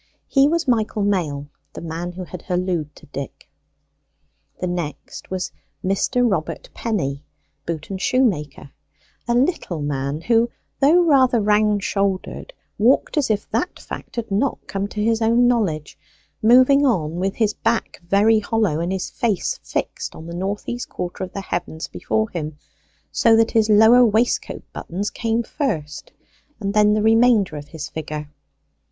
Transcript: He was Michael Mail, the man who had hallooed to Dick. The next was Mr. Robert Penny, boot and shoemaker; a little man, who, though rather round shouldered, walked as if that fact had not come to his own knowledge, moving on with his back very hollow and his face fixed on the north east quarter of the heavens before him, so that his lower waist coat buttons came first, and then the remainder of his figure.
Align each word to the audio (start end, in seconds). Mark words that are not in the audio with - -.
He 0.27 0.47
was 0.47 0.67
Michael 0.67 1.03
Mail, 1.03 1.47
the 1.73 1.79
man 1.81 2.13
who 2.13 2.23
had 2.23 2.41
hallooed 2.41 2.95
to 2.95 3.05
Dick. 3.05 3.47
The 4.59 4.65
next 4.65 5.29
was 5.29 5.51
Mr. 5.85 6.27
Robert 6.27 6.69
Penny, 6.73 7.23
boot 7.67 7.91
and 7.91 8.01
shoemaker; 8.01 8.71
a 9.27 9.35
little 9.35 9.79
man, 9.83 10.21
who, 10.21 10.49
though 10.79 11.03
rather 11.03 11.39
round 11.39 11.83
shouldered, 11.83 12.51
walked 12.79 13.15
as 13.15 13.29
if 13.29 13.47
that 13.51 13.79
fact 13.79 14.15
had 14.15 14.31
not 14.31 14.57
come 14.65 14.87
to 14.87 15.03
his 15.03 15.21
own 15.21 15.47
knowledge, 15.47 15.99
moving 16.41 16.83
on 16.83 17.17
with 17.17 17.35
his 17.35 17.53
back 17.53 18.01
very 18.03 18.39
hollow 18.39 18.79
and 18.79 18.91
his 18.91 19.07
face 19.11 19.59
fixed 19.61 20.15
on 20.15 20.25
the 20.25 20.33
north 20.33 20.67
east 20.67 20.89
quarter 20.89 21.23
of 21.23 21.33
the 21.33 21.41
heavens 21.41 21.87
before 21.87 22.27
him, 22.31 22.57
so 23.11 23.35
that 23.35 23.51
his 23.51 23.69
lower 23.69 24.03
waist 24.03 24.41
coat 24.41 24.63
buttons 24.73 25.11
came 25.11 25.43
first, 25.43 26.11
and 26.59 26.73
then 26.73 26.95
the 26.95 27.03
remainder 27.03 27.55
of 27.55 27.67
his 27.67 27.87
figure. 27.87 28.31